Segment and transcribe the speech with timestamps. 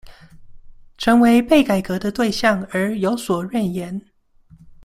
[0.97, 4.01] 成為被改革的對象而有所怨言